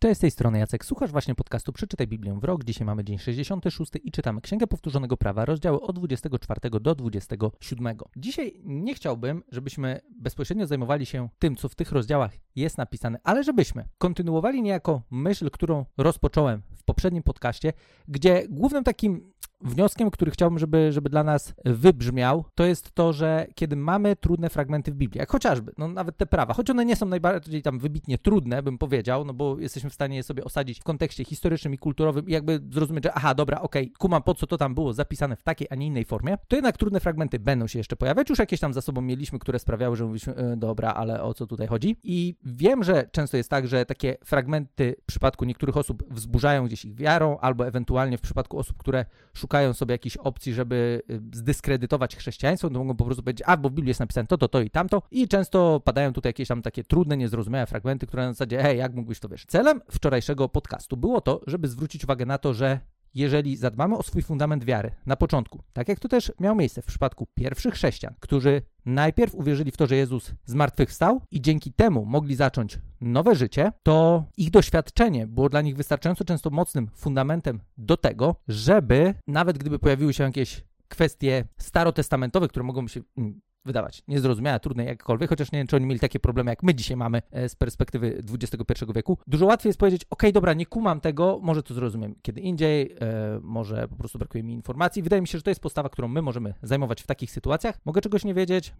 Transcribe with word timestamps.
Cześć, 0.00 0.16
z 0.16 0.20
tej 0.20 0.30
strony 0.30 0.58
Jacek. 0.58 0.84
Słuchasz 0.84 1.10
właśnie 1.10 1.34
podcastu 1.34 1.72
Przeczytaj 1.72 2.06
Biblię 2.06 2.38
w 2.40 2.44
rok. 2.44 2.64
Dzisiaj 2.64 2.86
mamy 2.86 3.04
dzień 3.04 3.18
66 3.18 3.92
i 4.02 4.12
czytamy 4.12 4.40
Księgę 4.40 4.66
Powtórzonego 4.66 5.16
Prawa, 5.16 5.44
rozdziały 5.44 5.80
od 5.80 5.96
24 5.96 6.70
do 6.80 6.94
27. 6.94 7.96
Dzisiaj 8.16 8.60
nie 8.64 8.94
chciałbym, 8.94 9.42
żebyśmy 9.52 10.00
bezpośrednio 10.20 10.66
zajmowali 10.66 11.06
się 11.06 11.28
tym, 11.38 11.56
co 11.56 11.68
w 11.68 11.74
tych 11.74 11.92
rozdziałach 11.92 12.32
jest 12.56 12.78
napisane, 12.78 13.18
ale 13.24 13.44
żebyśmy 13.44 13.88
kontynuowali 13.98 14.62
niejako 14.62 15.02
myśl, 15.10 15.50
którą 15.50 15.84
rozpocząłem 15.96 16.62
w 16.76 16.84
poprzednim 16.84 17.22
podcaście, 17.22 17.72
gdzie 18.08 18.48
głównym 18.48 18.84
takim 18.84 19.32
wnioskiem, 19.60 20.10
który 20.10 20.30
chciałbym, 20.30 20.58
żeby, 20.58 20.92
żeby 20.92 21.10
dla 21.10 21.24
nas 21.24 21.54
wybrzmiał, 21.64 22.44
to 22.54 22.64
jest 22.64 22.92
to, 22.92 23.12
że 23.12 23.46
kiedy 23.54 23.76
mamy 23.76 24.16
trudne 24.16 24.50
fragmenty 24.50 24.92
w 24.92 24.94
Biblii, 24.94 25.18
jak 25.18 25.30
chociażby, 25.30 25.72
no 25.78 25.88
nawet 25.88 26.16
te 26.16 26.26
prawa, 26.26 26.54
choć 26.54 26.70
one 26.70 26.84
nie 26.84 26.96
są 26.96 27.06
najbardziej 27.06 27.62
tam 27.62 27.78
wybitnie 27.78 28.18
trudne, 28.18 28.62
bym 28.62 28.78
powiedział, 28.78 29.24
no 29.24 29.34
bo 29.34 29.58
jesteśmy 29.58 29.90
w 29.90 29.94
stanie 29.94 30.16
je 30.16 30.22
sobie 30.22 30.44
osadzić 30.44 30.80
w 30.80 30.84
kontekście 30.84 31.24
historycznym 31.24 31.74
i 31.74 31.78
kulturowym 31.78 32.28
i 32.28 32.32
jakby 32.32 32.60
zrozumieć, 32.72 33.04
że 33.04 33.12
aha, 33.14 33.34
dobra, 33.34 33.60
okej, 33.60 33.84
okay, 33.84 33.94
kumam 33.98 34.22
po 34.22 34.34
co 34.34 34.46
to 34.46 34.58
tam 34.58 34.74
było 34.74 34.92
zapisane 34.92 35.36
w 35.36 35.42
takiej, 35.42 35.68
a 35.70 35.74
nie 35.74 35.86
innej 35.86 36.04
formie, 36.04 36.38
to 36.48 36.56
jednak 36.56 36.76
trudne 36.76 37.00
fragmenty 37.00 37.38
będą 37.38 37.66
się 37.66 37.78
jeszcze 37.78 37.96
pojawiać, 37.96 38.30
już 38.30 38.38
jakieś 38.38 38.60
tam 38.60 38.74
za 38.74 38.80
sobą 38.80 39.00
mieliśmy, 39.00 39.38
które 39.38 39.58
sprawiały, 39.58 39.96
że 39.96 40.04
mówiliśmy, 40.04 40.34
e, 40.34 40.56
dobra, 40.56 40.94
ale 40.94 41.22
o 41.22 41.34
co 41.34 41.46
tutaj 41.46 41.66
chodzi? 41.66 41.96
I 42.02 42.34
wiem, 42.44 42.84
że 42.84 43.08
często 43.12 43.36
jest 43.36 43.50
tak, 43.50 43.68
że 43.68 43.86
takie 43.86 44.16
fragmenty 44.24 44.94
w 45.02 45.06
przypadku 45.06 45.44
niektórych 45.44 45.76
osób 45.76 46.04
wzburzają 46.10 46.66
gdzieś 46.66 46.84
ich 46.84 46.94
wiarą, 46.94 47.38
albo 47.38 47.66
ewentualnie 47.66 48.18
w 48.18 48.20
przypadku 48.20 48.58
osób, 48.58 48.76
które 48.76 49.04
szukają 49.34 49.47
sobie 49.72 49.92
jakiejś 49.92 50.16
opcji, 50.16 50.54
żeby 50.54 51.02
y, 51.10 51.20
zdyskredytować 51.32 52.16
chrześcijaństwo, 52.16 52.70
to 52.70 52.78
mogą 52.78 52.96
po 52.96 53.04
prostu 53.04 53.22
powiedzieć, 53.22 53.46
a 53.46 53.56
bo 53.56 53.68
w 53.68 53.72
Biblii 53.72 53.90
jest 53.90 54.00
napisane 54.00 54.26
to, 54.26 54.38
to, 54.38 54.48
to 54.48 54.60
i 54.60 54.70
tamto 54.70 55.02
i 55.10 55.28
często 55.28 55.80
padają 55.84 56.12
tutaj 56.12 56.30
jakieś 56.30 56.48
tam 56.48 56.62
takie 56.62 56.84
trudne, 56.84 57.16
niezrozumiałe 57.16 57.66
fragmenty, 57.66 58.06
które 58.06 58.26
na 58.26 58.32
zasadzie, 58.32 58.62
hej, 58.62 58.78
jak 58.78 58.94
mógłbyś 58.94 59.20
to 59.20 59.28
wiesz? 59.28 59.46
Celem 59.46 59.80
wczorajszego 59.90 60.48
podcastu 60.48 60.96
było 60.96 61.20
to, 61.20 61.40
żeby 61.46 61.68
zwrócić 61.68 62.04
uwagę 62.04 62.26
na 62.26 62.38
to, 62.38 62.54
że 62.54 62.80
jeżeli 63.14 63.56
zadbamy 63.56 63.96
o 63.96 64.02
swój 64.02 64.22
fundament 64.22 64.64
wiary 64.64 64.90
na 65.06 65.16
początku, 65.16 65.62
tak 65.72 65.88
jak 65.88 66.00
to 66.00 66.08
też 66.08 66.32
miało 66.40 66.56
miejsce 66.56 66.82
w 66.82 66.86
przypadku 66.86 67.26
pierwszych 67.34 67.74
chrześcijan, 67.74 68.14
którzy 68.20 68.62
najpierw 68.84 69.34
uwierzyli 69.34 69.70
w 69.70 69.76
to, 69.76 69.86
że 69.86 69.96
Jezus 69.96 70.34
zmartwychwstał 70.44 71.20
i 71.30 71.40
dzięki 71.40 71.72
temu 71.72 72.04
mogli 72.04 72.34
zacząć 72.34 72.78
nowe 73.00 73.34
życie, 73.34 73.72
to 73.82 74.24
ich 74.36 74.50
doświadczenie 74.50 75.26
było 75.26 75.48
dla 75.48 75.60
nich 75.60 75.76
wystarczająco 75.76 76.24
często 76.24 76.50
mocnym 76.50 76.90
fundamentem 76.94 77.60
do 77.76 77.96
tego, 77.96 78.36
żeby 78.48 79.14
nawet 79.26 79.58
gdyby 79.58 79.78
pojawiły 79.78 80.14
się 80.14 80.24
jakieś 80.24 80.64
kwestie 80.88 81.44
starotestamentowe, 81.58 82.48
które 82.48 82.64
mogą 82.64 82.88
się 82.88 83.00
mm, 83.16 83.40
wydawać 83.64 84.02
niezrozumiałe, 84.08 84.60
trudne 84.60 84.84
jakkolwiek, 84.84 85.30
chociaż 85.30 85.52
nie 85.52 85.58
wiem, 85.58 85.66
czy 85.66 85.76
oni 85.76 85.86
mieli 85.86 86.00
takie 86.00 86.20
problemy, 86.20 86.50
jak 86.50 86.62
my 86.62 86.74
dzisiaj 86.74 86.96
mamy 86.96 87.22
e, 87.30 87.48
z 87.48 87.56
perspektywy 87.56 88.22
XXI 88.32 88.84
wieku. 88.94 89.18
Dużo 89.26 89.46
łatwiej 89.46 89.68
jest 89.70 89.78
powiedzieć, 89.78 90.02
ok, 90.10 90.22
dobra, 90.32 90.54
nie 90.54 90.66
kumam 90.66 91.00
tego, 91.00 91.38
może 91.42 91.62
to 91.62 91.74
zrozumiem 91.74 92.14
kiedy 92.22 92.40
indziej, 92.40 92.96
e, 93.00 93.40
może 93.42 93.88
po 93.88 93.96
prostu 93.96 94.18
brakuje 94.18 94.44
mi 94.44 94.52
informacji. 94.52 95.02
Wydaje 95.02 95.22
mi 95.22 95.28
się, 95.28 95.38
że 95.38 95.42
to 95.42 95.50
jest 95.50 95.60
postawa, 95.60 95.88
którą 95.88 96.08
my 96.08 96.22
możemy 96.22 96.54
zajmować 96.62 97.02
w 97.02 97.06
takich 97.06 97.30
sytuacjach. 97.30 97.80
Mogę 97.84 98.00
czegoś 98.00 98.24
nie 98.24 98.34
wiedzieć, 98.34 98.74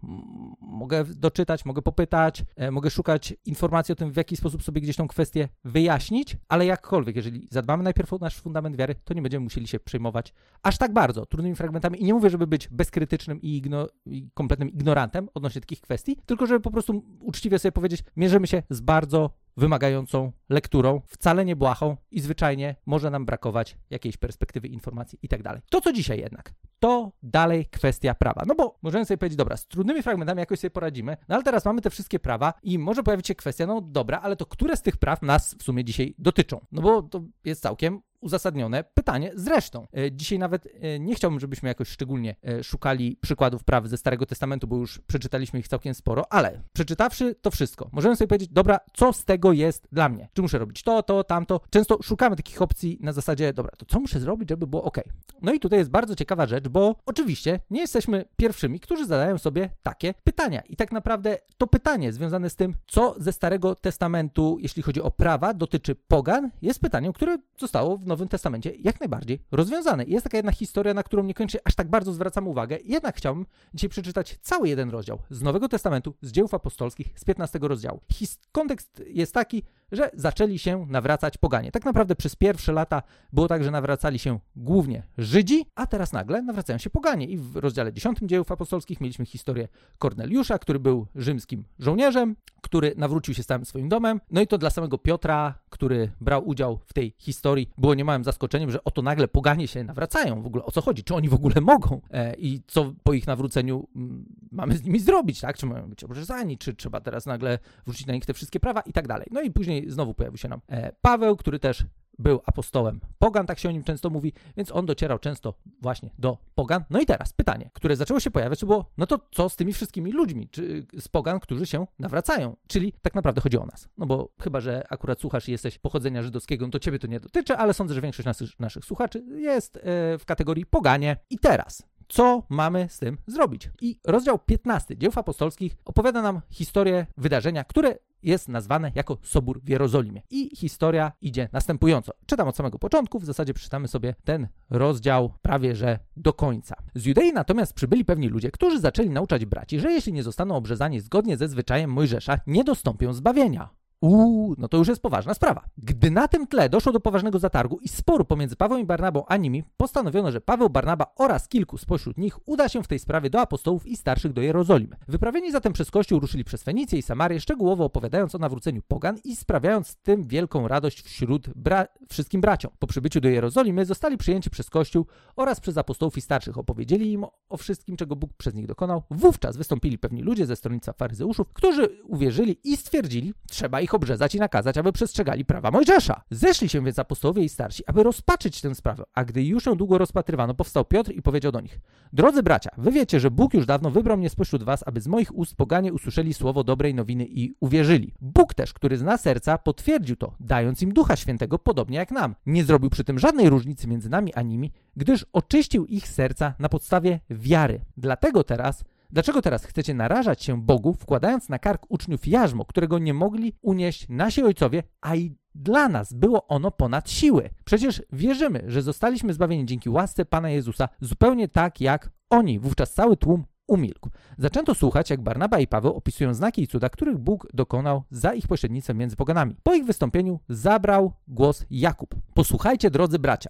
mogę 0.61 1.03
doczytać, 1.05 1.65
mogę 1.65 1.81
popytać, 1.81 2.45
e, 2.55 2.71
mogę 2.71 2.89
szukać 2.89 3.33
informacji 3.45 3.91
o 3.91 3.95
tym, 3.95 4.11
w 4.11 4.17
jaki 4.17 4.37
sposób 4.37 4.63
sobie 4.63 4.81
gdzieś 4.81 4.95
tą 4.95 5.07
kwestię 5.07 5.49
wyjaśnić, 5.63 6.37
ale 6.47 6.65
jakkolwiek, 6.65 7.15
jeżeli 7.15 7.47
zadbamy 7.51 7.83
najpierw 7.83 8.13
o 8.13 8.17
nasz 8.17 8.35
fundament 8.35 8.75
wiary, 8.75 8.95
to 9.03 9.13
nie 9.13 9.21
będziemy 9.21 9.43
musieli 9.43 9.67
się 9.67 9.79
przejmować 9.79 10.33
aż 10.63 10.77
tak 10.77 10.93
bardzo 10.93 11.25
trudnymi 11.25 11.55
fragmentami 11.55 12.01
i 12.01 12.05
nie 12.05 12.13
mówię, 12.13 12.29
żeby 12.29 12.47
być 12.47 12.67
bezkrytycznym 12.67 13.41
i, 13.41 13.57
igno, 13.57 13.87
i 14.05 14.29
kompletnym 14.33 14.68
ignorantem 14.69 15.29
odnośnie 15.33 15.61
takich 15.61 15.81
kwestii, 15.81 16.17
tylko 16.25 16.45
żeby 16.45 16.59
po 16.59 16.71
prostu 16.71 17.03
uczciwie 17.19 17.59
sobie 17.59 17.71
powiedzieć, 17.71 18.03
mierzymy 18.15 18.47
się 18.47 18.63
z 18.69 18.81
bardzo 18.81 19.29
wymagającą 19.57 20.31
lekturą, 20.49 21.01
wcale 21.07 21.45
nie 21.45 21.55
błahą 21.55 21.97
i 22.11 22.19
zwyczajnie 22.19 22.75
może 22.85 23.09
nam 23.09 23.25
brakować 23.25 23.77
jakiejś 23.89 24.17
perspektywy 24.17 24.67
informacji 24.67 25.19
i 25.21 25.27
tak 25.27 25.43
dalej. 25.43 25.61
To 25.69 25.81
co 25.81 25.93
dzisiaj 25.93 26.19
jednak, 26.19 26.53
to 26.79 27.11
dalej 27.23 27.65
kwestia 27.65 28.13
prawa. 28.13 28.43
No 28.47 28.55
bo 28.55 28.77
możemy 28.81 29.05
sobie 29.05 29.17
powiedzieć, 29.17 29.37
dobra, 29.37 29.57
z 29.57 29.67
trudnymi 29.67 30.03
fragmentami 30.03 30.39
jakoś 30.39 30.59
sobie 30.59 30.71
poradzimy, 30.71 31.17
no 31.27 31.35
ale 31.35 31.43
teraz 31.43 31.65
mamy 31.65 31.81
te 31.81 31.89
wszystkie 31.89 32.19
prawa 32.19 32.53
i 32.63 32.79
może 32.79 33.03
pojawić 33.03 33.27
się 33.27 33.35
kwestia, 33.35 33.65
no 33.65 33.81
dobra, 33.81 34.19
ale 34.21 34.35
to 34.35 34.45
które 34.45 34.77
z 34.77 34.81
tych 34.81 34.97
praw 34.97 35.21
nas 35.21 35.55
w 35.59 35.63
sumie 35.63 35.83
dzisiaj 35.83 36.15
dotyczą? 36.17 36.65
No 36.71 36.81
bo 36.81 37.01
to 37.01 37.21
jest 37.45 37.61
całkiem 37.61 38.01
uzasadnione 38.21 38.83
pytanie. 38.83 39.31
Zresztą, 39.35 39.87
e, 39.97 40.11
dzisiaj 40.11 40.39
nawet 40.39 40.67
e, 40.81 40.99
nie 40.99 41.15
chciałbym, 41.15 41.39
żebyśmy 41.39 41.69
jakoś 41.69 41.89
szczególnie 41.89 42.35
e, 42.43 42.63
szukali 42.63 43.17
przykładów 43.21 43.63
praw 43.63 43.87
ze 43.87 43.97
Starego 43.97 44.25
Testamentu, 44.25 44.67
bo 44.67 44.75
już 44.75 44.99
przeczytaliśmy 45.07 45.59
ich 45.59 45.67
całkiem 45.67 45.93
sporo, 45.93 46.33
ale 46.33 46.61
przeczytawszy 46.73 47.35
to 47.35 47.51
wszystko, 47.51 47.89
możemy 47.91 48.15
sobie 48.15 48.27
powiedzieć, 48.27 48.49
dobra, 48.49 48.79
co 48.93 49.13
z 49.13 49.25
tego 49.25 49.53
jest 49.53 49.87
dla 49.91 50.09
mnie? 50.09 50.29
Czy 50.33 50.41
muszę 50.41 50.57
robić 50.57 50.83
to, 50.83 51.03
to, 51.03 51.23
tamto? 51.23 51.61
Często 51.69 51.97
szukamy 52.03 52.35
takich 52.35 52.61
opcji 52.61 52.97
na 53.01 53.13
zasadzie, 53.13 53.53
dobra, 53.53 53.71
to 53.77 53.85
co 53.85 53.99
muszę 53.99 54.19
zrobić, 54.19 54.49
żeby 54.49 54.67
było 54.67 54.83
ok? 54.83 54.97
No 55.41 55.53
i 55.53 55.59
tutaj 55.59 55.79
jest 55.79 55.91
bardzo 55.91 56.15
ciekawa 56.15 56.45
rzecz, 56.45 56.67
bo 56.67 56.95
oczywiście 57.05 57.59
nie 57.69 57.81
jesteśmy 57.81 58.25
pierwszymi, 58.37 58.79
którzy 58.79 59.05
zadają 59.05 59.37
sobie 59.37 59.69
takie 59.83 60.13
pytania. 60.23 60.61
I 60.61 60.75
tak 60.75 60.91
naprawdę 60.91 61.37
to 61.57 61.67
pytanie 61.67 62.13
związane 62.13 62.49
z 62.49 62.55
tym, 62.55 62.73
co 62.87 63.15
ze 63.17 63.33
Starego 63.33 63.75
Testamentu, 63.75 64.57
jeśli 64.59 64.83
chodzi 64.83 65.01
o 65.01 65.11
prawa, 65.11 65.53
dotyczy 65.53 65.95
pogan, 65.95 66.51
jest 66.61 66.79
pytaniem, 66.81 67.13
które 67.13 67.37
zostało 67.57 67.97
w 67.97 68.07
Nowym 68.09 68.27
Testamencie 68.27 68.71
jak 68.79 68.99
najbardziej 68.99 69.39
rozwiązane. 69.51 70.03
Jest 70.03 70.23
taka 70.23 70.37
jedna 70.37 70.51
historia, 70.51 70.93
na 70.93 71.03
którą 71.03 71.23
niekoniecznie 71.23 71.59
aż 71.63 71.75
tak 71.75 71.89
bardzo 71.89 72.13
zwracam 72.13 72.47
uwagę, 72.47 72.77
jednak 72.83 73.17
chciałbym 73.17 73.45
dzisiaj 73.73 73.89
przeczytać 73.89 74.37
cały 74.41 74.69
jeden 74.69 74.89
rozdział 74.89 75.19
z 75.29 75.41
Nowego 75.41 75.69
Testamentu, 75.69 76.13
z 76.21 76.31
dzieł 76.31 76.47
apostolskich, 76.51 77.07
z 77.15 77.23
15 77.23 77.59
rozdziału. 77.61 78.01
His 78.11 78.39
kontekst 78.51 79.03
jest 79.07 79.33
taki, 79.33 79.63
że 79.91 80.11
zaczęli 80.13 80.59
się 80.59 80.85
nawracać 80.89 81.37
poganie. 81.37 81.71
Tak 81.71 81.85
naprawdę 81.85 82.15
przez 82.15 82.35
pierwsze 82.35 82.73
lata 82.73 83.03
było 83.33 83.47
tak, 83.47 83.63
że 83.63 83.71
nawracali 83.71 84.19
się 84.19 84.39
głównie 84.55 85.03
Żydzi, 85.17 85.65
a 85.75 85.87
teraz 85.87 86.13
nagle 86.13 86.41
nawracają 86.41 86.79
się 86.79 86.89
poganie. 86.89 87.25
I 87.25 87.37
w 87.37 87.55
rozdziale 87.55 87.93
10 87.93 88.19
dziejów 88.21 88.51
apostolskich 88.51 89.01
mieliśmy 89.01 89.25
historię 89.25 89.67
Korneliusza, 89.97 90.59
który 90.59 90.79
był 90.79 91.07
rzymskim 91.15 91.63
żołnierzem, 91.79 92.35
który 92.61 92.93
nawrócił 92.97 93.33
się 93.33 93.43
z 93.43 93.45
całym 93.45 93.65
swoim 93.65 93.89
domem. 93.89 94.21
No 94.31 94.41
i 94.41 94.47
to 94.47 94.57
dla 94.57 94.69
samego 94.69 94.97
Piotra, 94.97 95.59
który 95.69 96.11
brał 96.21 96.47
udział 96.47 96.79
w 96.85 96.93
tej 96.93 97.13
historii, 97.17 97.69
było 97.77 97.93
niemałym 97.93 98.23
zaskoczeniem, 98.23 98.71
że 98.71 98.83
oto 98.83 99.01
nagle 99.01 99.27
poganie 99.27 99.67
się 99.67 99.83
nawracają. 99.83 100.41
W 100.41 100.45
ogóle 100.45 100.65
o 100.65 100.71
co 100.71 100.81
chodzi? 100.81 101.03
Czy 101.03 101.15
oni 101.15 101.29
w 101.29 101.33
ogóle 101.33 101.55
mogą? 101.61 102.01
E, 102.11 102.35
I 102.35 102.61
co 102.67 102.93
po 103.03 103.13
ich 103.13 103.27
nawróceniu 103.27 103.87
m, 103.95 104.01
mm, 104.01 104.25
mamy 104.51 104.77
z 104.77 104.83
nimi 104.83 104.99
zrobić, 104.99 105.41
tak? 105.41 105.57
Czy 105.57 105.65
mają 105.65 105.89
być 105.89 106.03
obrzezani? 106.03 106.57
Czy 106.57 106.73
trzeba 106.73 107.01
teraz 107.01 107.25
nagle 107.25 107.59
wrzucić 107.87 108.07
na 108.07 108.13
nich 108.13 108.25
te 108.25 108.33
wszystkie 108.33 108.59
prawa 108.59 108.81
i 108.81 108.93
tak 108.93 109.07
dalej. 109.07 109.27
No 109.31 109.41
i 109.41 109.51
później 109.51 109.78
znowu 109.87 110.13
pojawił 110.13 110.37
się 110.37 110.47
nam 110.47 110.61
e, 110.67 110.91
Paweł, 111.01 111.35
który 111.35 111.59
też 111.59 111.85
był 112.19 112.41
apostołem 112.45 112.99
pogan, 113.19 113.45
tak 113.45 113.59
się 113.59 113.69
o 113.69 113.71
nim 113.71 113.83
często 113.83 114.09
mówi, 114.09 114.33
więc 114.57 114.71
on 114.71 114.85
docierał 114.85 115.19
często 115.19 115.53
właśnie 115.81 116.09
do 116.19 116.37
pogan. 116.55 116.83
No 116.89 117.01
i 117.01 117.05
teraz 117.05 117.33
pytanie, 117.33 117.69
które 117.73 117.95
zaczęło 117.95 118.19
się 118.19 118.31
pojawiać, 118.31 118.59
to 118.59 118.65
było, 118.65 118.91
no 118.97 119.07
to 119.07 119.19
co 119.31 119.49
z 119.49 119.55
tymi 119.55 119.73
wszystkimi 119.73 120.11
ludźmi, 120.11 120.47
czy 120.51 120.85
z 120.99 121.07
pogan, 121.07 121.39
którzy 121.39 121.65
się 121.65 121.87
nawracają? 121.99 122.55
Czyli 122.67 122.93
tak 123.01 123.15
naprawdę 123.15 123.41
chodzi 123.41 123.57
o 123.57 123.65
nas. 123.65 123.89
No 123.97 124.05
bo 124.05 124.29
chyba, 124.41 124.59
że 124.59 124.83
akurat 124.89 125.19
słuchasz 125.19 125.49
i 125.49 125.51
jesteś 125.51 125.77
pochodzenia 125.77 126.23
żydowskiego, 126.23 126.65
no 126.65 126.71
to 126.71 126.79
ciebie 126.79 126.99
to 126.99 127.07
nie 127.07 127.19
dotyczy, 127.19 127.57
ale 127.57 127.73
sądzę, 127.73 127.93
że 127.93 128.01
większość 128.01 128.25
naszych, 128.25 128.59
naszych 128.59 128.85
słuchaczy 128.85 129.23
jest 129.35 129.77
e, 129.77 129.81
w 130.17 130.25
kategorii 130.25 130.65
poganie. 130.65 131.17
I 131.29 131.39
teraz 131.39 131.83
co 132.09 132.43
mamy 132.49 132.87
z 132.89 132.99
tym 132.99 133.17
zrobić. 133.27 133.69
I 133.81 133.99
rozdział 134.05 134.39
15 134.39 134.97
dzieł 134.97 135.11
apostolskich 135.15 135.75
opowiada 135.85 136.21
nam 136.21 136.41
historię 136.49 137.05
wydarzenia, 137.17 137.63
które 137.63 137.95
jest 138.23 138.47
nazwane 138.47 138.91
jako 138.95 139.17
Sobór 139.23 139.61
w 139.61 139.69
Jerozolimie. 139.69 140.21
I 140.29 140.55
historia 140.55 141.11
idzie 141.21 141.49
następująco. 141.51 142.11
Czytam 142.25 142.47
od 142.47 142.55
samego 142.55 142.79
początku, 142.79 143.19
w 143.19 143.25
zasadzie 143.25 143.53
przeczytamy 143.53 143.87
sobie 143.87 144.15
ten 144.23 144.47
rozdział 144.69 145.33
prawie 145.41 145.75
że 145.75 145.99
do 146.17 146.33
końca. 146.33 146.75
Z 146.95 147.05
Judei 147.05 147.33
natomiast 147.33 147.73
przybyli 147.73 148.05
pewni 148.05 148.27
ludzie, 148.27 148.51
którzy 148.51 148.79
zaczęli 148.79 149.09
nauczać 149.09 149.45
braci, 149.45 149.79
że 149.79 149.91
jeśli 149.91 150.13
nie 150.13 150.23
zostaną 150.23 150.55
obrzezani 150.55 150.99
zgodnie 150.99 151.37
ze 151.37 151.47
zwyczajem 151.47 151.91
Mojżesza, 151.91 152.39
nie 152.47 152.63
dostąpią 152.63 153.13
zbawienia. 153.13 153.78
Uuu, 154.01 154.55
no 154.57 154.67
to 154.67 154.77
już 154.77 154.87
jest 154.87 155.01
poważna 155.01 155.33
sprawa. 155.33 155.65
Gdy 155.77 156.11
na 156.11 156.27
tym 156.27 156.47
tle 156.47 156.69
doszło 156.69 156.91
do 156.91 156.99
poważnego 156.99 157.39
zatargu 157.39 157.79
i 157.79 157.87
sporu 157.87 158.25
pomiędzy 158.25 158.55
Pawłem 158.55 158.81
i 158.81 158.85
Barnabą 158.85 159.23
a 159.27 159.37
nimi, 159.37 159.63
postanowiono, 159.77 160.31
że 160.31 160.41
Paweł, 160.41 160.69
Barnaba 160.69 161.05
oraz 161.15 161.47
kilku 161.47 161.77
spośród 161.77 162.17
nich 162.17 162.47
uda 162.47 162.69
się 162.69 162.83
w 162.83 162.87
tej 162.87 162.99
sprawie 162.99 163.29
do 163.29 163.41
apostołów 163.41 163.87
i 163.87 163.97
starszych 163.97 164.33
do 164.33 164.41
Jerozolimy. 164.41 164.95
Wyprawieni 165.07 165.51
zatem 165.51 165.73
przez 165.73 165.91
Kościół 165.91 166.19
ruszyli 166.19 166.43
przez 166.43 166.63
Fenicję 166.63 166.99
i 166.99 167.01
Samarię, 167.01 167.39
szczegółowo 167.39 167.85
opowiadając 167.85 168.35
o 168.35 168.37
nawróceniu 168.37 168.81
pogan 168.87 169.17
i 169.23 169.35
sprawiając 169.35 169.95
tym 169.95 170.23
wielką 170.23 170.67
radość 170.67 171.01
wśród 171.01 171.49
bra 171.55 171.85
wszystkim 172.09 172.41
braciom. 172.41 172.71
Po 172.79 172.87
przybyciu 172.87 173.21
do 173.21 173.29
Jerozolimy 173.29 173.85
zostali 173.85 174.17
przyjęci 174.17 174.49
przez 174.49 174.69
Kościół 174.69 175.05
oraz 175.35 175.59
przez 175.59 175.77
apostołów 175.77 176.17
i 176.17 176.21
starszych. 176.21 176.57
Opowiedzieli 176.57 177.11
im 177.11 177.25
o 177.49 177.57
wszystkim, 177.57 177.97
czego 177.97 178.15
Bóg 178.15 178.33
przez 178.37 178.53
nich 178.53 178.67
dokonał. 178.67 179.03
Wówczas 179.11 179.57
wystąpili 179.57 179.97
pewni 179.97 180.21
ludzie 180.21 180.45
ze 180.45 180.55
stronnictwa 180.55 180.93
faryzeuszów, 180.93 181.53
którzy 181.53 181.89
uwierzyli 182.03 182.57
i 182.63 182.77
stwierdzili, 182.77 183.33
trzeba 183.49 183.81
ich 183.81 183.88
ich 183.89 183.93
obrzezać 183.93 184.35
i 184.35 184.39
nakazać, 184.39 184.77
aby 184.77 184.91
przestrzegali 184.91 185.45
prawa 185.45 185.71
Mojżesza. 185.71 186.21
Zeszli 186.31 186.69
się 186.69 186.83
więc 186.83 186.99
apostołowie 186.99 187.43
i 187.43 187.49
starsi, 187.49 187.83
aby 187.87 188.03
rozpaczyć 188.03 188.61
tę 188.61 188.75
sprawę, 188.75 189.03
a 189.13 189.25
gdy 189.25 189.43
już 189.43 189.65
ją 189.65 189.75
długo 189.75 189.97
rozpatrywano, 189.97 190.53
powstał 190.53 190.85
Piotr 190.85 191.11
i 191.11 191.21
powiedział 191.21 191.51
do 191.51 191.61
nich: 191.61 191.79
Drodzy 192.13 192.43
bracia, 192.43 192.69
wy 192.77 192.91
wiecie, 192.91 193.19
że 193.19 193.31
Bóg 193.31 193.53
już 193.53 193.65
dawno 193.65 193.91
wybrał 193.91 194.17
mnie 194.17 194.29
spośród 194.29 194.63
was, 194.63 194.83
aby 194.85 195.01
z 195.01 195.07
moich 195.07 195.35
ust 195.35 195.55
poganie 195.55 195.93
usłyszeli 195.93 196.33
słowo 196.33 196.63
dobrej 196.63 196.93
nowiny 196.93 197.25
i 197.25 197.55
uwierzyli. 197.59 198.13
Bóg 198.21 198.53
też, 198.53 198.73
który 198.73 198.97
zna 198.97 199.17
serca, 199.17 199.57
potwierdził 199.57 200.15
to, 200.15 200.35
dając 200.39 200.81
im 200.81 200.93
Ducha 200.93 201.15
Świętego, 201.15 201.59
podobnie 201.59 201.97
jak 201.97 202.11
nam. 202.11 202.35
Nie 202.45 202.63
zrobił 202.63 202.89
przy 202.89 203.03
tym 203.03 203.19
żadnej 203.19 203.49
różnicy 203.49 203.87
między 203.87 204.09
nami 204.09 204.33
a 204.33 204.41
nimi, 204.41 204.71
gdyż 204.95 205.25
oczyścił 205.33 205.85
ich 205.85 206.07
serca 206.07 206.53
na 206.59 206.69
podstawie 206.69 207.19
wiary. 207.29 207.81
Dlatego 207.97 208.43
teraz 208.43 208.83
Dlaczego 209.11 209.41
teraz 209.41 209.65
chcecie 209.65 209.93
narażać 209.93 210.43
się 210.43 210.61
Bogu, 210.61 210.93
wkładając 210.93 211.49
na 211.49 211.59
kark 211.59 211.85
uczniów 211.89 212.27
jarzmo, 212.27 212.65
którego 212.65 212.99
nie 212.99 213.13
mogli 213.13 213.53
unieść 213.61 214.09
nasi 214.09 214.43
ojcowie, 214.43 214.83
a 215.01 215.15
i 215.15 215.35
dla 215.55 215.89
nas 215.89 216.13
było 216.13 216.47
ono 216.47 216.71
ponad 216.71 217.09
siły? 217.09 217.49
Przecież 217.65 218.03
wierzymy, 218.13 218.63
że 218.67 218.81
zostaliśmy 218.81 219.33
zbawieni 219.33 219.65
dzięki 219.65 219.89
łasce 219.89 220.25
Pana 220.25 220.49
Jezusa, 220.49 220.89
zupełnie 221.01 221.47
tak 221.47 221.81
jak 221.81 222.11
oni. 222.29 222.59
Wówczas 222.59 222.93
cały 222.93 223.17
tłum 223.17 223.45
umilkł. 223.67 224.09
Zaczęto 224.37 224.75
słuchać, 224.75 225.09
jak 225.09 225.21
Barnaba 225.21 225.59
i 225.59 225.67
Paweł 225.67 225.93
opisują 225.93 226.33
znaki 226.33 226.61
i 226.61 226.67
cuda, 226.67 226.89
których 226.89 227.17
Bóg 227.17 227.47
dokonał 227.53 228.03
za 228.11 228.33
ich 228.33 228.47
pośrednictwem 228.47 228.97
między 228.97 229.15
poganami. 229.15 229.55
Po 229.63 229.73
ich 229.73 229.85
wystąpieniu 229.85 230.39
zabrał 230.49 231.13
głos 231.27 231.65
Jakub. 231.69 232.15
Posłuchajcie, 232.33 232.91
drodzy 232.91 233.19
bracia. 233.19 233.49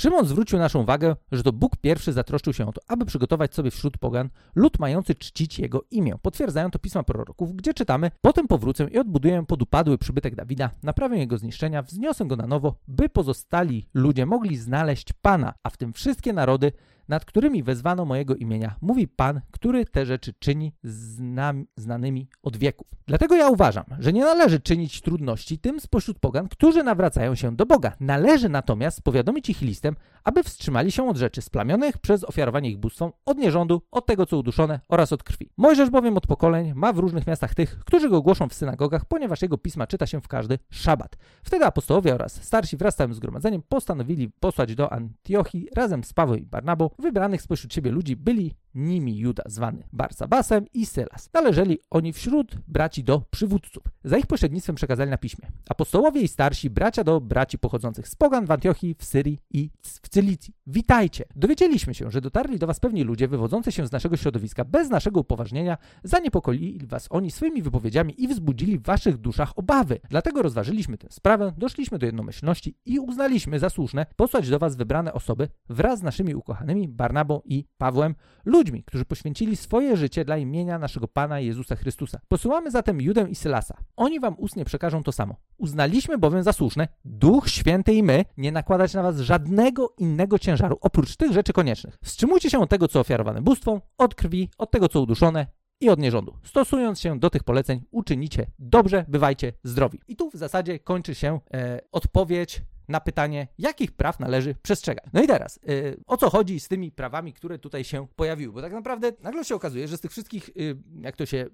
Szymon 0.00 0.26
zwrócił 0.26 0.58
naszą 0.58 0.82
uwagę, 0.82 1.16
że 1.32 1.42
to 1.42 1.52
Bóg 1.52 1.76
pierwszy 1.76 2.12
zatroszczył 2.12 2.52
się 2.52 2.66
o 2.66 2.72
to, 2.72 2.80
aby 2.88 3.06
przygotować 3.06 3.54
sobie 3.54 3.70
wśród 3.70 3.98
pogan 3.98 4.28
lud 4.54 4.78
mający 4.78 5.14
czcić 5.14 5.58
Jego 5.58 5.82
imię. 5.90 6.14
Potwierdzają 6.22 6.70
to 6.70 6.78
pisma 6.78 7.02
proroków, 7.02 7.56
gdzie 7.56 7.74
czytamy 7.74 8.10
Potem 8.20 8.48
powrócę 8.48 8.84
i 8.84 8.98
odbuduję 8.98 9.44
podupadły 9.48 9.98
przybytek 9.98 10.34
Dawida, 10.34 10.70
naprawię 10.82 11.18
jego 11.18 11.38
zniszczenia, 11.38 11.82
wzniosę 11.82 12.24
go 12.24 12.36
na 12.36 12.46
nowo, 12.46 12.74
by 12.88 13.08
pozostali 13.08 13.88
ludzie 13.94 14.26
mogli 14.26 14.56
znaleźć 14.56 15.12
Pana, 15.12 15.54
a 15.62 15.70
w 15.70 15.76
tym 15.76 15.92
wszystkie 15.92 16.32
narody 16.32 16.72
nad 17.10 17.24
którymi 17.24 17.62
wezwano 17.62 18.04
mojego 18.04 18.34
imienia, 18.34 18.76
mówi 18.80 19.08
Pan, 19.08 19.40
który 19.50 19.84
te 19.84 20.06
rzeczy 20.06 20.34
czyni 20.38 20.72
znam, 20.82 21.66
znanymi 21.76 22.28
od 22.42 22.56
wieków. 22.56 22.88
Dlatego 23.06 23.34
ja 23.34 23.48
uważam, 23.48 23.84
że 23.98 24.12
nie 24.12 24.24
należy 24.24 24.60
czynić 24.60 25.00
trudności 25.00 25.58
tym 25.58 25.80
spośród 25.80 26.18
pogan, 26.18 26.48
którzy 26.48 26.82
nawracają 26.82 27.34
się 27.34 27.56
do 27.56 27.66
Boga. 27.66 27.92
Należy 28.00 28.48
natomiast 28.48 29.02
powiadomić 29.02 29.50
ich 29.50 29.60
listem, 29.60 29.96
aby 30.24 30.42
wstrzymali 30.42 30.92
się 30.92 31.08
od 31.08 31.16
rzeczy 31.16 31.42
splamionych 31.42 31.98
przez 31.98 32.24
ofiarowanie 32.24 32.70
ich 32.70 32.78
bóstwom, 32.78 33.12
od 33.26 33.38
nierządu, 33.38 33.82
od 33.90 34.06
tego 34.06 34.26
co 34.26 34.38
uduszone 34.38 34.80
oraz 34.88 35.12
od 35.12 35.22
krwi. 35.22 35.50
Mojżesz 35.56 35.90
bowiem 35.90 36.16
od 36.16 36.26
pokoleń 36.26 36.72
ma 36.74 36.92
w 36.92 36.98
różnych 36.98 37.26
miastach 37.26 37.54
tych, 37.54 37.78
którzy 37.78 38.10
go 38.10 38.22
głoszą 38.22 38.48
w 38.48 38.54
synagogach, 38.54 39.04
ponieważ 39.04 39.42
jego 39.42 39.58
pisma 39.58 39.86
czyta 39.86 40.06
się 40.06 40.20
w 40.20 40.28
każdy 40.28 40.58
szabat. 40.70 41.16
Wtedy 41.42 41.64
apostołowie 41.64 42.14
oraz 42.14 42.44
starsi 42.44 42.76
wraz 42.76 42.94
z 42.94 42.96
całym 42.96 43.14
zgromadzeniem 43.14 43.62
postanowili 43.68 44.28
posłać 44.40 44.74
do 44.74 44.92
Antiochii 44.92 45.68
razem 45.76 46.04
z 46.04 46.12
Pawłem 46.12 46.40
i 46.40 46.46
Barnabą 46.46 46.90
wybranych 47.00 47.42
spośród 47.42 47.74
siebie 47.74 47.90
ludzi 47.90 48.16
byli 48.16 48.54
nimi 48.74 49.18
Juda 49.18 49.42
zwany 49.46 49.82
Barsabasem 49.92 50.66
i 50.74 50.86
Sylas. 50.86 51.30
Należeli 51.34 51.78
oni 51.90 52.12
wśród 52.12 52.56
braci 52.68 53.04
do 53.04 53.20
przywódców. 53.30 53.82
Za 54.04 54.18
ich 54.18 54.26
pośrednictwem 54.26 54.76
przekazali 54.76 55.10
na 55.10 55.18
piśmie. 55.18 55.48
Apostołowie 55.68 56.20
i 56.20 56.28
starsi 56.28 56.70
bracia 56.70 57.04
do 57.04 57.20
braci 57.20 57.58
pochodzących 57.58 58.08
z 58.08 58.14
pogan 58.16 58.46
w 58.46 58.50
Antiochii, 58.50 58.94
w 58.98 59.04
Syrii 59.04 59.38
i 59.50 59.70
w 59.82 60.08
Cylicji. 60.08 60.54
Witajcie! 60.66 61.24
Dowiedzieliśmy 61.36 61.94
się, 61.94 62.10
że 62.10 62.20
dotarli 62.20 62.58
do 62.58 62.66
was 62.66 62.80
pewni 62.80 63.04
ludzie 63.04 63.28
wywodzący 63.28 63.72
się 63.72 63.86
z 63.86 63.92
naszego 63.92 64.16
środowiska 64.16 64.64
bez 64.64 64.90
naszego 64.90 65.20
upoważnienia, 65.20 65.78
zaniepokoili 66.04 66.86
was 66.86 67.06
oni 67.10 67.30
swoimi 67.30 67.62
wypowiedziami 67.62 68.22
i 68.22 68.28
wzbudzili 68.28 68.78
w 68.78 68.82
waszych 68.82 69.18
duszach 69.18 69.58
obawy. 69.58 70.00
Dlatego 70.10 70.42
rozważyliśmy 70.42 70.98
tę 70.98 71.06
sprawę, 71.10 71.52
doszliśmy 71.56 71.98
do 71.98 72.06
jednomyślności 72.06 72.74
i 72.86 72.98
uznaliśmy 72.98 73.58
za 73.58 73.70
słuszne 73.70 74.06
posłać 74.16 74.48
do 74.48 74.58
was 74.58 74.76
wybrane 74.76 75.12
osoby 75.12 75.48
wraz 75.68 75.98
z 75.98 76.02
naszymi 76.02 76.34
ukochanymi 76.34 76.88
Barnabą 76.88 77.40
i 77.44 77.64
Pawłem, 77.78 78.14
ludźmi, 78.60 78.84
którzy 78.84 79.04
poświęcili 79.04 79.56
swoje 79.56 79.96
życie 79.96 80.24
dla 80.24 80.36
imienia 80.36 80.78
naszego 80.78 81.08
Pana 81.08 81.40
Jezusa 81.40 81.76
Chrystusa. 81.76 82.20
Posyłamy 82.28 82.70
zatem 82.70 83.00
Judę 83.00 83.26
i 83.30 83.34
Sylasa. 83.34 83.76
Oni 83.96 84.20
wam 84.20 84.34
ustnie 84.38 84.64
przekażą 84.64 85.02
to 85.02 85.12
samo. 85.12 85.36
Uznaliśmy 85.58 86.18
bowiem 86.18 86.42
za 86.42 86.52
słuszne, 86.52 86.88
Duch 87.04 87.48
Święty 87.48 87.94
i 87.94 88.02
my, 88.02 88.24
nie 88.36 88.52
nakładać 88.52 88.94
na 88.94 89.02
was 89.02 89.20
żadnego 89.20 89.94
innego 89.98 90.38
ciężaru, 90.38 90.78
oprócz 90.80 91.16
tych 91.16 91.32
rzeczy 91.32 91.52
koniecznych. 91.52 91.98
Wstrzymujcie 92.04 92.50
się 92.50 92.58
od 92.58 92.70
tego, 92.70 92.88
co 92.88 93.00
ofiarowane 93.00 93.42
bóstwom, 93.42 93.80
od 93.98 94.14
krwi, 94.14 94.48
od 94.58 94.70
tego, 94.70 94.88
co 94.88 95.00
uduszone, 95.00 95.46
i 95.80 95.88
od 95.90 95.98
nierządu. 95.98 96.34
Stosując 96.42 97.00
się 97.00 97.18
do 97.18 97.30
tych 97.30 97.44
poleceń, 97.44 97.82
uczynicie 97.90 98.46
dobrze, 98.58 99.04
bywajcie 99.08 99.52
zdrowi. 99.64 100.00
I 100.08 100.16
tu 100.16 100.30
w 100.30 100.36
zasadzie 100.36 100.78
kończy 100.78 101.14
się 101.14 101.40
e, 101.54 101.80
odpowiedź 101.92 102.62
na 102.90 103.00
pytanie, 103.00 103.48
jakich 103.58 103.92
praw 103.92 104.20
należy 104.20 104.54
przestrzegać. 104.62 105.04
No 105.12 105.22
i 105.22 105.26
teraz, 105.26 105.60
yy, 105.66 106.00
o 106.06 106.16
co 106.16 106.30
chodzi 106.30 106.60
z 106.60 106.68
tymi 106.68 106.92
prawami, 106.92 107.32
które 107.32 107.58
tutaj 107.58 107.84
się 107.84 108.06
pojawiły? 108.16 108.52
Bo 108.52 108.62
tak 108.62 108.72
naprawdę 108.72 109.12
nagle 109.22 109.44
się 109.44 109.54
okazuje, 109.54 109.88
że 109.88 109.96
z 109.96 110.00
tych 110.00 110.10
wszystkich, 110.10 110.50
yy, 110.56 110.76
jak 111.00 111.16
to 111.16 111.26
się 111.26 111.36
yy, 111.36 111.50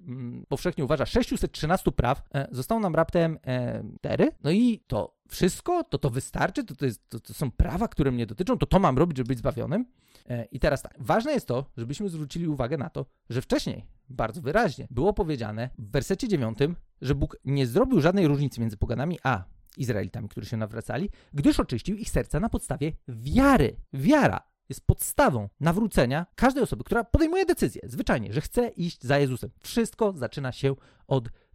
powszechnie 0.48 0.84
uważa, 0.84 1.06
613 1.06 1.92
praw 1.92 2.22
e, 2.34 2.48
zostało 2.50 2.80
nam 2.80 2.94
raptem 2.94 3.38
4. 3.98 4.24
E, 4.24 4.32
no 4.44 4.50
i 4.50 4.80
to 4.86 5.16
wszystko? 5.28 5.84
To 5.84 5.98
to 5.98 6.10
wystarczy? 6.10 6.64
To, 6.64 6.74
to, 6.74 6.84
jest, 6.84 7.08
to, 7.08 7.20
to 7.20 7.34
są 7.34 7.50
prawa, 7.50 7.88
które 7.88 8.12
mnie 8.12 8.26
dotyczą? 8.26 8.58
To 8.58 8.66
to 8.66 8.78
mam 8.78 8.98
robić, 8.98 9.16
żeby 9.16 9.28
być 9.28 9.38
zbawionym? 9.38 9.86
E, 10.28 10.44
I 10.44 10.60
teraz 10.60 10.82
tak, 10.82 10.94
ważne 10.98 11.32
jest 11.32 11.46
to, 11.46 11.64
żebyśmy 11.76 12.08
zwrócili 12.08 12.48
uwagę 12.48 12.78
na 12.78 12.90
to, 12.90 13.06
że 13.30 13.42
wcześniej, 13.42 13.86
bardzo 14.08 14.40
wyraźnie, 14.40 14.88
było 14.90 15.12
powiedziane 15.12 15.70
w 15.78 15.90
wersecie 15.90 16.28
9, 16.28 16.58
że 17.00 17.14
Bóg 17.14 17.36
nie 17.44 17.66
zrobił 17.66 18.00
żadnej 18.00 18.26
różnicy 18.28 18.60
między 18.60 18.76
poganami 18.76 19.18
a 19.22 19.44
Izraelitami, 19.76 20.28
którzy 20.28 20.46
się 20.46 20.56
nawracali, 20.56 21.10
gdyż 21.34 21.60
oczyścił 21.60 21.96
ich 21.96 22.10
serca 22.10 22.40
na 22.40 22.48
podstawie 22.48 22.92
wiary. 23.08 23.76
Wiara 23.92 24.40
jest 24.68 24.86
podstawą 24.86 25.48
nawrócenia 25.60 26.26
każdej 26.34 26.62
osoby, 26.62 26.84
która 26.84 27.04
podejmuje 27.04 27.46
decyzję, 27.46 27.82
zwyczajnie, 27.84 28.32
że 28.32 28.40
chce 28.40 28.68
iść 28.68 29.02
za 29.02 29.18
Jezusem. 29.18 29.50
Wszystko 29.60 30.12
zaczyna 30.12 30.52
się 30.52 30.74
od 31.06 31.24
wiary. 31.24 31.45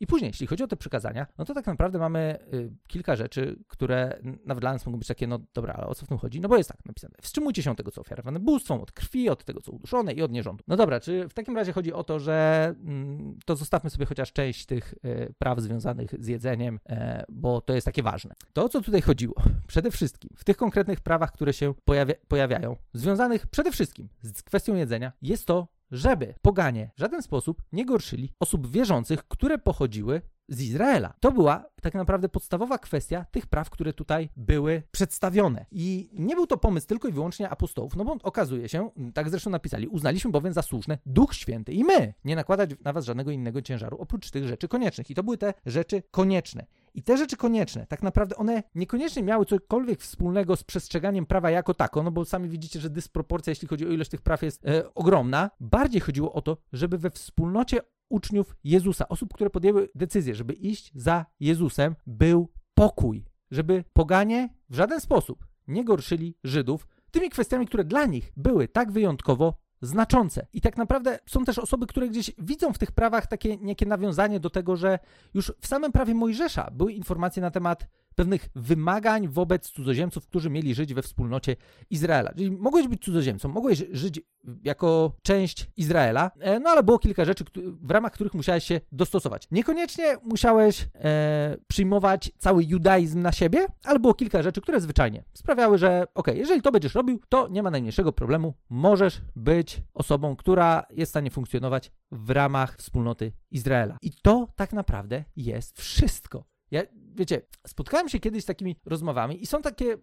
I 0.00 0.06
później, 0.06 0.28
jeśli 0.28 0.46
chodzi 0.46 0.64
o 0.64 0.66
te 0.66 0.76
przykazania, 0.76 1.26
no 1.38 1.44
to 1.44 1.54
tak 1.54 1.66
naprawdę 1.66 1.98
mamy 1.98 2.38
y, 2.54 2.70
kilka 2.86 3.16
rzeczy, 3.16 3.58
które 3.68 4.18
nawet 4.44 4.62
dla 4.62 4.72
nas 4.72 4.86
mogą 4.86 4.98
być 4.98 5.08
takie, 5.08 5.26
no 5.26 5.38
dobra, 5.54 5.74
ale 5.74 5.86
o 5.86 5.94
co 5.94 6.06
w 6.06 6.08
tym 6.08 6.18
chodzi? 6.18 6.40
No 6.40 6.48
bo 6.48 6.56
jest 6.56 6.68
tak 6.68 6.84
napisane, 6.84 7.14
wstrzymujcie 7.22 7.62
się 7.62 7.70
od 7.70 7.76
tego, 7.76 7.90
co 7.90 8.00
ofiarowane 8.00 8.40
bóstwom, 8.40 8.80
od 8.80 8.92
krwi, 8.92 9.28
od 9.28 9.44
tego, 9.44 9.60
co 9.60 9.72
uduszone 9.72 10.12
i 10.12 10.22
od 10.22 10.32
nierządu. 10.32 10.64
No 10.68 10.76
dobra, 10.76 11.00
czy 11.00 11.28
w 11.28 11.34
takim 11.34 11.56
razie 11.56 11.72
chodzi 11.72 11.92
o 11.92 12.04
to, 12.04 12.18
że 12.18 12.74
mm, 12.84 13.38
to 13.44 13.56
zostawmy 13.56 13.90
sobie 13.90 14.06
chociaż 14.06 14.32
część 14.32 14.66
tych 14.66 14.94
y, 15.04 15.34
praw 15.38 15.60
związanych 15.60 16.14
z 16.18 16.26
jedzeniem, 16.26 16.80
y, 16.90 16.94
bo 17.28 17.60
to 17.60 17.74
jest 17.74 17.84
takie 17.84 18.02
ważne. 18.02 18.34
To, 18.52 18.64
o 18.64 18.68
co 18.68 18.80
tutaj 18.80 19.02
chodziło, 19.02 19.34
przede 19.66 19.90
wszystkim 19.90 20.30
w 20.36 20.44
tych 20.44 20.56
konkretnych 20.56 21.00
prawach, 21.00 21.32
które 21.32 21.52
się 21.52 21.74
pojawia 21.84 22.14
pojawiają, 22.28 22.76
związanych 22.92 23.46
przede 23.46 23.72
wszystkim 23.72 24.08
z 24.22 24.42
kwestią 24.42 24.74
jedzenia, 24.74 25.12
jest 25.22 25.46
to, 25.46 25.68
żeby 25.90 26.34
poganie 26.42 26.90
w 26.96 27.00
żaden 27.00 27.22
sposób 27.22 27.62
nie 27.72 27.86
gorszyli 27.86 28.32
osób 28.40 28.70
wierzących, 28.70 29.28
które 29.28 29.58
pochodziły 29.58 30.22
z 30.48 30.60
Izraela. 30.60 31.14
To 31.20 31.32
była 31.32 31.64
tak 31.82 31.94
naprawdę 31.94 32.28
podstawowa 32.28 32.78
kwestia 32.78 33.24
tych 33.30 33.46
praw, 33.46 33.70
które 33.70 33.92
tutaj 33.92 34.28
były 34.36 34.82
przedstawione. 34.90 35.66
I 35.70 36.10
nie 36.12 36.34
był 36.34 36.46
to 36.46 36.56
pomysł 36.56 36.86
tylko 36.86 37.08
i 37.08 37.12
wyłącznie 37.12 37.50
apostołów, 37.50 37.96
no 37.96 38.04
bo 38.04 38.16
okazuje 38.22 38.68
się, 38.68 38.90
tak 39.14 39.30
zresztą 39.30 39.50
napisali, 39.50 39.88
uznaliśmy 39.88 40.30
bowiem 40.30 40.52
za 40.52 40.62
słuszne 40.62 40.98
Duch 41.06 41.34
Święty 41.34 41.72
i 41.72 41.84
my 41.84 42.14
nie 42.24 42.36
nakładać 42.36 42.70
na 42.84 42.92
was 42.92 43.04
żadnego 43.04 43.30
innego 43.30 43.62
ciężaru 43.62 43.96
oprócz 44.00 44.30
tych 44.30 44.48
rzeczy 44.48 44.68
koniecznych. 44.68 45.10
I 45.10 45.14
to 45.14 45.22
były 45.22 45.38
te 45.38 45.54
rzeczy 45.66 46.02
konieczne. 46.10 46.66
I 46.96 47.02
te 47.02 47.16
rzeczy 47.16 47.36
konieczne, 47.36 47.86
tak 47.86 48.02
naprawdę 48.02 48.36
one 48.36 48.62
niekoniecznie 48.74 49.22
miały 49.22 49.46
cokolwiek 49.46 50.00
wspólnego 50.00 50.56
z 50.56 50.64
przestrzeganiem 50.64 51.26
prawa 51.26 51.50
jako 51.50 51.74
tako, 51.74 52.02
no 52.02 52.10
bo 52.10 52.24
sami 52.24 52.48
widzicie, 52.48 52.80
że 52.80 52.90
dysproporcja, 52.90 53.50
jeśli 53.50 53.68
chodzi 53.68 53.86
o 53.86 53.90
ilość 53.90 54.10
tych 54.10 54.22
praw, 54.22 54.42
jest 54.42 54.66
e, 54.66 54.94
ogromna. 54.94 55.50
Bardziej 55.60 56.00
chodziło 56.00 56.32
o 56.32 56.42
to, 56.42 56.56
żeby 56.72 56.98
we 56.98 57.10
wspólnocie 57.10 57.80
uczniów 58.08 58.56
Jezusa, 58.64 59.08
osób, 59.08 59.34
które 59.34 59.50
podjęły 59.50 59.88
decyzję, 59.94 60.34
żeby 60.34 60.52
iść 60.52 60.92
za 60.94 61.26
Jezusem, 61.40 61.96
był 62.06 62.52
pokój. 62.74 63.24
Żeby 63.50 63.84
poganie 63.92 64.48
w 64.70 64.74
żaden 64.74 65.00
sposób 65.00 65.46
nie 65.68 65.84
gorszyli 65.84 66.36
Żydów 66.44 66.88
tymi 67.10 67.30
kwestiami, 67.30 67.66
które 67.66 67.84
dla 67.84 68.06
nich 68.06 68.32
były 68.36 68.68
tak 68.68 68.92
wyjątkowo 68.92 69.54
znaczące. 69.80 70.46
I 70.52 70.60
tak 70.60 70.76
naprawdę 70.76 71.18
są 71.26 71.44
też 71.44 71.58
osoby, 71.58 71.86
które 71.86 72.08
gdzieś 72.08 72.30
widzą 72.38 72.72
w 72.72 72.78
tych 72.78 72.92
prawach 72.92 73.26
takie 73.26 73.56
niekie 73.56 73.86
nawiązanie 73.86 74.40
do 74.40 74.50
tego, 74.50 74.76
że 74.76 74.98
już 75.34 75.52
w 75.60 75.66
samym 75.66 75.92
prawie 75.92 76.14
Mojżesza 76.14 76.70
były 76.72 76.92
informacje 76.92 77.42
na 77.42 77.50
temat 77.50 77.86
pewnych 78.16 78.48
wymagań 78.54 79.28
wobec 79.28 79.70
cudzoziemców, 79.70 80.26
którzy 80.26 80.50
mieli 80.50 80.74
żyć 80.74 80.94
we 80.94 81.02
wspólnocie 81.02 81.56
Izraela. 81.90 82.32
Czyli 82.32 82.50
mogłeś 82.50 82.88
być 82.88 83.04
cudzoziemcą, 83.04 83.48
mogłeś 83.48 83.84
żyć 83.92 84.20
jako 84.64 85.12
część 85.22 85.70
Izraela, 85.76 86.30
e, 86.40 86.60
no 86.60 86.70
ale 86.70 86.82
było 86.82 86.98
kilka 86.98 87.24
rzeczy, 87.24 87.44
w 87.82 87.90
ramach 87.90 88.12
których 88.12 88.34
musiałeś 88.34 88.64
się 88.64 88.80
dostosować. 88.92 89.48
Niekoniecznie 89.50 90.16
musiałeś 90.22 90.88
e, 90.94 91.56
przyjmować 91.66 92.32
cały 92.38 92.64
judaizm 92.64 93.22
na 93.22 93.32
siebie, 93.32 93.66
ale 93.84 93.98
było 93.98 94.14
kilka 94.14 94.42
rzeczy, 94.42 94.60
które 94.60 94.80
zwyczajnie 94.80 95.24
sprawiały, 95.34 95.78
że 95.78 96.06
ok, 96.14 96.28
jeżeli 96.34 96.62
to 96.62 96.72
będziesz 96.72 96.94
robił, 96.94 97.20
to 97.28 97.48
nie 97.48 97.62
ma 97.62 97.70
najmniejszego 97.70 98.12
problemu, 98.12 98.54
możesz 98.70 99.20
być 99.36 99.82
osobą, 99.94 100.36
która 100.36 100.86
jest 100.90 101.10
w 101.10 101.12
stanie 101.12 101.30
funkcjonować 101.30 101.92
w 102.12 102.30
ramach 102.30 102.76
wspólnoty 102.76 103.32
Izraela. 103.50 103.96
I 104.02 104.12
to 104.22 104.48
tak 104.56 104.72
naprawdę 104.72 105.24
jest 105.36 105.80
wszystko. 105.80 106.44
Ja, 106.70 106.82
wiecie, 107.16 107.42
spotkałem 107.66 108.08
się 108.08 108.20
kiedyś 108.20 108.42
z 108.42 108.46
takimi 108.46 108.76
rozmowami 108.84 109.42
i 109.42 109.46
są 109.46 109.62
takie 109.62 109.96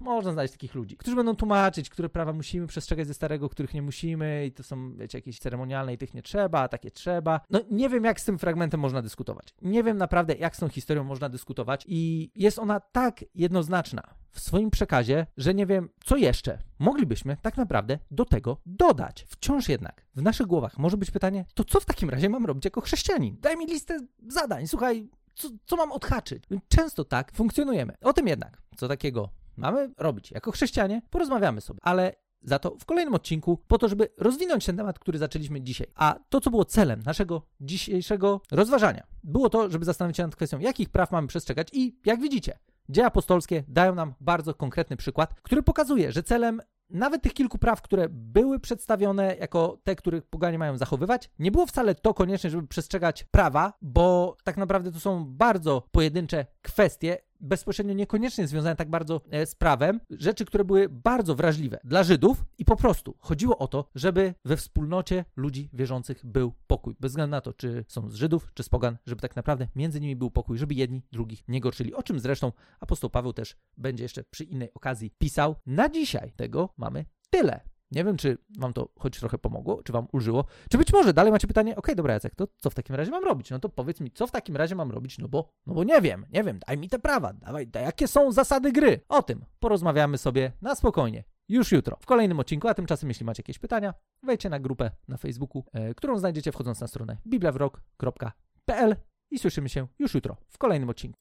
można 0.00 0.32
znaleźć 0.32 0.52
takich 0.52 0.74
ludzi, 0.74 0.96
którzy 0.96 1.16
będą 1.16 1.36
tłumaczyć, 1.36 1.90
które 1.90 2.08
prawa 2.08 2.32
musimy 2.32 2.66
przestrzegać 2.66 3.06
ze 3.06 3.14
starego, 3.14 3.48
których 3.48 3.74
nie 3.74 3.82
musimy 3.82 4.46
i 4.46 4.52
to 4.52 4.62
są, 4.62 4.96
wiecie, 4.96 5.18
jakieś 5.18 5.38
ceremonialne 5.38 5.94
i 5.94 5.98
tych 5.98 6.14
nie 6.14 6.22
trzeba, 6.22 6.60
a 6.60 6.68
takie 6.68 6.90
trzeba. 6.90 7.40
No 7.50 7.60
nie 7.70 7.88
wiem, 7.88 8.04
jak 8.04 8.20
z 8.20 8.24
tym 8.24 8.38
fragmentem 8.38 8.80
można 8.80 9.02
dyskutować. 9.02 9.54
Nie 9.62 9.82
wiem 9.82 9.98
naprawdę, 9.98 10.34
jak 10.34 10.56
z 10.56 10.58
tą 10.58 10.68
historią 10.68 11.04
można 11.04 11.28
dyskutować 11.28 11.84
i 11.88 12.30
jest 12.34 12.58
ona 12.58 12.80
tak 12.80 13.24
jednoznaczna 13.34 14.02
w 14.30 14.40
swoim 14.40 14.70
przekazie, 14.70 15.26
że 15.36 15.54
nie 15.54 15.66
wiem, 15.66 15.88
co 16.04 16.16
jeszcze 16.16 16.58
moglibyśmy 16.78 17.36
tak 17.42 17.56
naprawdę 17.56 17.98
do 18.10 18.24
tego 18.24 18.60
dodać. 18.66 19.26
Wciąż 19.28 19.68
jednak 19.68 20.06
w 20.14 20.22
naszych 20.22 20.46
głowach 20.46 20.78
może 20.78 20.96
być 20.96 21.10
pytanie, 21.10 21.44
to 21.54 21.64
co 21.64 21.80
w 21.80 21.84
takim 21.84 22.10
razie 22.10 22.28
mam 22.28 22.46
robić 22.46 22.64
jako 22.64 22.80
chrześcijanin? 22.80 23.36
Daj 23.40 23.56
mi 23.56 23.66
listę 23.66 23.98
zadań, 24.28 24.66
słuchaj, 24.66 25.08
co, 25.36 25.48
co 25.66 25.76
mam 25.76 25.92
odhaczyć? 25.92 26.44
Często 26.68 27.04
tak 27.04 27.32
funkcjonujemy. 27.34 27.94
O 28.02 28.12
tym 28.12 28.28
jednak, 28.28 28.62
co 28.76 28.88
takiego 28.88 29.28
mamy 29.56 29.90
robić 29.98 30.30
jako 30.30 30.52
chrześcijanie, 30.52 31.02
porozmawiamy 31.10 31.60
sobie, 31.60 31.80
ale 31.82 32.12
za 32.42 32.58
to 32.58 32.76
w 32.80 32.84
kolejnym 32.84 33.14
odcinku, 33.14 33.58
po 33.68 33.78
to, 33.78 33.88
żeby 33.88 34.08
rozwinąć 34.18 34.66
ten 34.66 34.76
temat, 34.76 34.98
który 34.98 35.18
zaczęliśmy 35.18 35.60
dzisiaj. 35.60 35.86
A 35.94 36.18
to, 36.28 36.40
co 36.40 36.50
było 36.50 36.64
celem 36.64 37.02
naszego 37.02 37.42
dzisiejszego 37.60 38.40
rozważania, 38.50 39.06
było 39.24 39.50
to, 39.50 39.70
żeby 39.70 39.84
zastanowić 39.84 40.16
się 40.16 40.22
nad 40.22 40.36
kwestią, 40.36 40.58
jakich 40.58 40.90
praw 40.90 41.10
mamy 41.10 41.28
przestrzegać 41.28 41.68
i 41.72 42.00
jak 42.04 42.20
widzicie, 42.20 42.58
dzieje 42.88 43.06
apostolskie 43.06 43.64
dają 43.68 43.94
nam 43.94 44.14
bardzo 44.20 44.54
konkretny 44.54 44.96
przykład, 44.96 45.40
który 45.42 45.62
pokazuje, 45.62 46.12
że 46.12 46.22
celem 46.22 46.60
nawet 46.90 47.22
tych 47.22 47.34
kilku 47.34 47.58
praw, 47.58 47.82
które 47.82 48.08
były 48.10 48.60
przedstawione 48.60 49.36
jako 49.36 49.78
te, 49.84 49.96
których 49.96 50.26
poganie 50.26 50.58
mają 50.58 50.76
zachowywać, 50.76 51.30
nie 51.38 51.50
było 51.50 51.66
wcale 51.66 51.94
to 51.94 52.14
konieczne, 52.14 52.50
żeby 52.50 52.68
przestrzegać 52.68 53.24
prawa, 53.24 53.72
bo 53.82 54.36
tak 54.44 54.56
naprawdę 54.56 54.92
to 54.92 55.00
są 55.00 55.24
bardzo 55.24 55.82
pojedyncze 55.90 56.46
kwestie, 56.62 57.18
bezpośrednio 57.40 57.94
niekoniecznie 57.94 58.46
związane 58.46 58.76
tak 58.76 58.90
bardzo 58.90 59.20
e, 59.30 59.46
z 59.46 59.54
prawem, 59.54 60.00
rzeczy, 60.10 60.44
które 60.44 60.64
były 60.64 60.88
bardzo 60.88 61.34
wrażliwe 61.34 61.78
dla 61.84 62.04
Żydów 62.04 62.44
i 62.58 62.64
po 62.64 62.76
prostu 62.76 63.14
chodziło 63.18 63.58
o 63.58 63.68
to, 63.68 63.90
żeby 63.94 64.34
we 64.44 64.56
wspólnocie 64.56 65.24
ludzi 65.36 65.70
wierzących 65.72 66.26
był 66.26 66.52
pokój. 66.66 66.96
Bez 67.00 67.12
względu 67.12 67.30
na 67.30 67.40
to, 67.40 67.52
czy 67.52 67.84
są 67.88 68.10
z 68.10 68.14
Żydów, 68.14 68.50
czy 68.54 68.62
z 68.62 68.68
pogan, 68.68 68.98
żeby 69.06 69.20
tak 69.20 69.36
naprawdę 69.36 69.68
między 69.74 70.00
nimi 70.00 70.16
był 70.16 70.30
pokój, 70.30 70.58
żeby 70.58 70.74
jedni 70.74 71.02
drugich 71.12 71.48
nie 71.48 71.60
gorszyli. 71.60 71.94
O 71.94 72.02
czym 72.02 72.20
zresztą 72.20 72.52
apostoł 72.80 73.10
Paweł 73.10 73.32
też 73.32 73.56
będzie 73.76 74.02
jeszcze 74.02 74.24
przy 74.24 74.44
innej 74.44 74.74
okazji 74.74 75.10
pisał. 75.18 75.56
Na 75.66 75.88
dzisiaj 75.88 76.32
tego 76.36 76.74
mamy 76.76 77.04
tyle. 77.30 77.75
Nie 77.90 78.04
wiem, 78.04 78.16
czy 78.16 78.38
wam 78.58 78.72
to 78.72 78.88
choć 78.98 79.20
trochę 79.20 79.38
pomogło, 79.38 79.82
czy 79.82 79.92
wam 79.92 80.06
ulżyło, 80.12 80.44
czy 80.70 80.78
być 80.78 80.92
może 80.92 81.12
dalej 81.12 81.32
macie 81.32 81.46
pytanie, 81.46 81.72
okej, 81.72 81.78
okay, 81.78 81.94
dobra 81.94 82.14
Jacek, 82.14 82.34
to 82.34 82.48
co 82.56 82.70
w 82.70 82.74
takim 82.74 82.96
razie 82.96 83.10
mam 83.10 83.24
robić? 83.24 83.50
No 83.50 83.58
to 83.58 83.68
powiedz 83.68 84.00
mi, 84.00 84.10
co 84.10 84.26
w 84.26 84.30
takim 84.30 84.56
razie 84.56 84.74
mam 84.74 84.90
robić, 84.90 85.18
no 85.18 85.28
bo, 85.28 85.52
no 85.66 85.74
bo 85.74 85.84
nie 85.84 86.00
wiem, 86.00 86.26
nie 86.32 86.44
wiem, 86.44 86.58
daj 86.66 86.78
mi 86.78 86.88
te 86.88 86.98
prawa, 86.98 87.32
dawaj, 87.32 87.66
daj, 87.66 87.84
jakie 87.84 88.08
są 88.08 88.32
zasady 88.32 88.72
gry? 88.72 89.00
O 89.08 89.22
tym 89.22 89.44
porozmawiamy 89.60 90.18
sobie 90.18 90.52
na 90.62 90.74
spokojnie. 90.74 91.24
Już 91.48 91.72
jutro, 91.72 91.96
w 92.00 92.06
kolejnym 92.06 92.40
odcinku, 92.40 92.68
a 92.68 92.74
tymczasem 92.74 93.08
jeśli 93.08 93.26
macie 93.26 93.40
jakieś 93.40 93.58
pytania, 93.58 93.94
wejdźcie 94.22 94.50
na 94.50 94.60
grupę 94.60 94.90
na 95.08 95.16
Facebooku, 95.16 95.64
e, 95.72 95.94
którą 95.94 96.18
znajdziecie 96.18 96.52
wchodząc 96.52 96.80
na 96.80 96.86
stronę 96.86 97.16
bibliawrok.pl 97.26 98.96
i 99.30 99.38
słyszymy 99.38 99.68
się 99.68 99.86
już 99.98 100.14
jutro 100.14 100.36
w 100.48 100.58
kolejnym 100.58 100.90
odcinku. 100.90 101.14